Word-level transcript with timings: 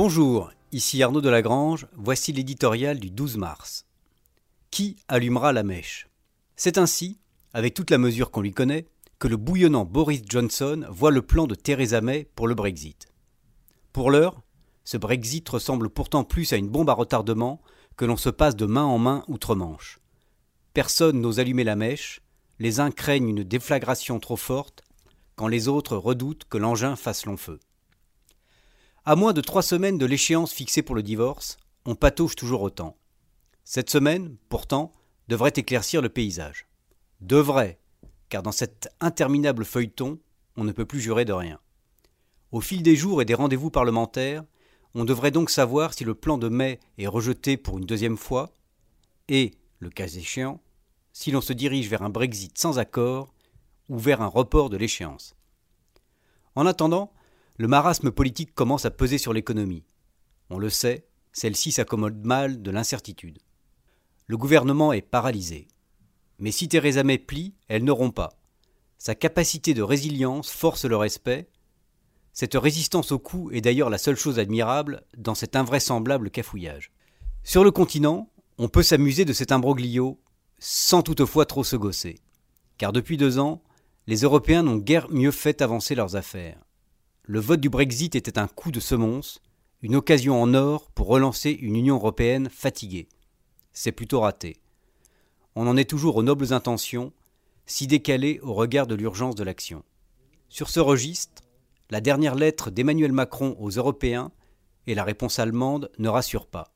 Bonjour, 0.00 0.52
ici 0.70 1.02
Arnaud 1.02 1.20
Delagrange, 1.20 1.88
voici 1.96 2.32
l'éditorial 2.32 3.00
du 3.00 3.10
12 3.10 3.36
mars. 3.36 3.84
Qui 4.70 4.96
allumera 5.08 5.52
la 5.52 5.64
mèche? 5.64 6.08
C'est 6.54 6.78
ainsi, 6.78 7.18
avec 7.52 7.74
toute 7.74 7.90
la 7.90 7.98
mesure 7.98 8.30
qu'on 8.30 8.42
lui 8.42 8.52
connaît, 8.52 8.86
que 9.18 9.26
le 9.26 9.36
bouillonnant 9.36 9.84
Boris 9.84 10.22
Johnson 10.24 10.86
voit 10.88 11.10
le 11.10 11.22
plan 11.22 11.48
de 11.48 11.56
Theresa 11.56 12.00
May 12.00 12.28
pour 12.36 12.46
le 12.46 12.54
Brexit. 12.54 13.08
Pour 13.92 14.12
l'heure, 14.12 14.40
ce 14.84 14.96
Brexit 14.96 15.48
ressemble 15.48 15.90
pourtant 15.90 16.22
plus 16.22 16.52
à 16.52 16.58
une 16.58 16.68
bombe 16.68 16.90
à 16.90 16.94
retardement 16.94 17.60
que 17.96 18.04
l'on 18.04 18.16
se 18.16 18.30
passe 18.30 18.54
de 18.54 18.66
main 18.66 18.84
en 18.84 18.98
main 18.98 19.24
outre-Manche. 19.26 19.98
Personne 20.74 21.20
n'ose 21.20 21.40
allumer 21.40 21.64
la 21.64 21.74
mèche, 21.74 22.20
les 22.60 22.78
uns 22.78 22.92
craignent 22.92 23.30
une 23.30 23.42
déflagration 23.42 24.20
trop 24.20 24.36
forte, 24.36 24.84
quand 25.34 25.48
les 25.48 25.66
autres 25.66 25.96
redoutent 25.96 26.44
que 26.48 26.56
l'engin 26.56 26.94
fasse 26.94 27.26
long 27.26 27.36
feu. 27.36 27.58
À 29.08 29.16
moins 29.16 29.32
de 29.32 29.40
trois 29.40 29.62
semaines 29.62 29.96
de 29.96 30.04
l'échéance 30.04 30.52
fixée 30.52 30.82
pour 30.82 30.94
le 30.94 31.02
divorce, 31.02 31.56
on 31.86 31.94
patauge 31.94 32.36
toujours 32.36 32.60
autant. 32.60 32.94
Cette 33.64 33.88
semaine, 33.88 34.36
pourtant, 34.50 34.92
devrait 35.28 35.54
éclaircir 35.56 36.02
le 36.02 36.10
paysage. 36.10 36.66
Devrait, 37.22 37.80
car 38.28 38.42
dans 38.42 38.52
cet 38.52 38.90
interminable 39.00 39.64
feuilleton, 39.64 40.18
on 40.58 40.64
ne 40.64 40.72
peut 40.72 40.84
plus 40.84 41.00
jurer 41.00 41.24
de 41.24 41.32
rien. 41.32 41.58
Au 42.52 42.60
fil 42.60 42.82
des 42.82 42.96
jours 42.96 43.22
et 43.22 43.24
des 43.24 43.32
rendez-vous 43.32 43.70
parlementaires, 43.70 44.44
on 44.94 45.06
devrait 45.06 45.30
donc 45.30 45.48
savoir 45.48 45.94
si 45.94 46.04
le 46.04 46.14
plan 46.14 46.36
de 46.36 46.50
mai 46.50 46.78
est 46.98 47.06
rejeté 47.06 47.56
pour 47.56 47.78
une 47.78 47.86
deuxième 47.86 48.18
fois, 48.18 48.52
et, 49.28 49.52
le 49.78 49.88
cas 49.88 50.08
échéant, 50.08 50.60
si 51.14 51.30
l'on 51.30 51.40
se 51.40 51.54
dirige 51.54 51.88
vers 51.88 52.02
un 52.02 52.10
Brexit 52.10 52.58
sans 52.58 52.78
accord 52.78 53.32
ou 53.88 53.96
vers 53.96 54.20
un 54.20 54.26
report 54.26 54.68
de 54.68 54.76
l'échéance. 54.76 55.34
En 56.54 56.66
attendant, 56.66 57.10
le 57.58 57.66
marasme 57.66 58.12
politique 58.12 58.54
commence 58.54 58.84
à 58.84 58.90
peser 58.92 59.18
sur 59.18 59.32
l'économie. 59.32 59.84
On 60.48 60.58
le 60.58 60.70
sait, 60.70 61.08
celle-ci 61.32 61.72
s'accommode 61.72 62.24
mal 62.24 62.62
de 62.62 62.70
l'incertitude. 62.70 63.40
Le 64.28 64.36
gouvernement 64.36 64.92
est 64.92 65.02
paralysé. 65.02 65.66
Mais 66.38 66.52
si 66.52 66.68
Theresa 66.68 67.02
May 67.02 67.18
plie, 67.18 67.54
elle 67.66 67.82
ne 67.82 67.90
rompt 67.90 68.14
pas. 68.14 68.38
Sa 68.96 69.16
capacité 69.16 69.74
de 69.74 69.82
résilience 69.82 70.50
force 70.50 70.84
le 70.84 70.96
respect. 70.96 71.48
Cette 72.32 72.54
résistance 72.54 73.10
au 73.10 73.18
coup 73.18 73.50
est 73.50 73.60
d'ailleurs 73.60 73.90
la 73.90 73.98
seule 73.98 74.16
chose 74.16 74.38
admirable 74.38 75.02
dans 75.16 75.34
cet 75.34 75.56
invraisemblable 75.56 76.30
cafouillage. 76.30 76.92
Sur 77.42 77.64
le 77.64 77.72
continent, 77.72 78.30
on 78.58 78.68
peut 78.68 78.84
s'amuser 78.84 79.24
de 79.24 79.32
cet 79.32 79.50
imbroglio 79.50 80.20
sans 80.60 81.02
toutefois 81.02 81.44
trop 81.44 81.64
se 81.64 81.76
gosser. 81.76 82.20
Car 82.76 82.92
depuis 82.92 83.16
deux 83.16 83.40
ans, 83.40 83.62
les 84.06 84.20
Européens 84.20 84.62
n'ont 84.62 84.76
guère 84.76 85.10
mieux 85.10 85.32
fait 85.32 85.60
avancer 85.60 85.96
leurs 85.96 86.14
affaires. 86.14 86.62
Le 87.30 87.40
vote 87.40 87.60
du 87.60 87.68
Brexit 87.68 88.16
était 88.16 88.38
un 88.38 88.48
coup 88.48 88.72
de 88.72 88.80
semonce, 88.80 89.40
une 89.82 89.94
occasion 89.94 90.42
en 90.42 90.54
or 90.54 90.90
pour 90.90 91.06
relancer 91.06 91.50
une 91.50 91.76
Union 91.76 91.96
européenne 91.96 92.48
fatiguée. 92.50 93.06
C'est 93.72 93.92
plutôt 93.92 94.20
raté 94.20 94.56
on 95.60 95.66
en 95.66 95.76
est 95.76 95.90
toujours 95.90 96.14
aux 96.14 96.22
nobles 96.22 96.52
intentions, 96.52 97.12
si 97.66 97.88
décalées 97.88 98.38
au 98.44 98.54
regard 98.54 98.86
de 98.86 98.94
l'urgence 98.94 99.34
de 99.34 99.42
l'action. 99.42 99.82
Sur 100.48 100.70
ce 100.70 100.78
registre, 100.78 101.42
la 101.90 102.00
dernière 102.00 102.36
lettre 102.36 102.70
d'Emmanuel 102.70 103.10
Macron 103.10 103.56
aux 103.58 103.70
Européens 103.70 104.30
et 104.86 104.94
la 104.94 105.02
réponse 105.02 105.40
allemande 105.40 105.90
ne 105.98 106.08
rassurent 106.08 106.46
pas. 106.46 106.72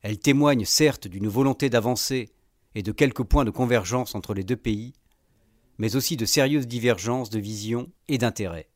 Elle 0.00 0.18
témoigne 0.18 0.64
certes 0.64 1.06
d'une 1.06 1.28
volonté 1.28 1.68
d'avancer 1.68 2.30
et 2.74 2.82
de 2.82 2.92
quelques 2.92 3.24
points 3.24 3.44
de 3.44 3.50
convergence 3.50 4.14
entre 4.14 4.32
les 4.32 4.42
deux 4.42 4.56
pays, 4.56 4.94
mais 5.76 5.94
aussi 5.94 6.16
de 6.16 6.24
sérieuses 6.24 6.66
divergences 6.66 7.28
de 7.28 7.38
vision 7.38 7.90
et 8.08 8.16
d'intérêt. 8.16 8.67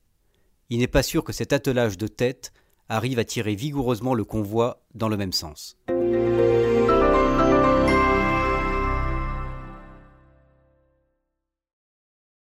Il 0.72 0.78
n'est 0.78 0.86
pas 0.86 1.02
sûr 1.02 1.22
que 1.22 1.34
cet 1.34 1.52
attelage 1.52 1.98
de 1.98 2.06
tête 2.06 2.50
arrive 2.88 3.18
à 3.18 3.26
tirer 3.26 3.54
vigoureusement 3.54 4.14
le 4.14 4.24
convoi 4.24 4.80
dans 4.94 5.10
le 5.10 5.18
même 5.18 5.34
sens. 5.34 5.76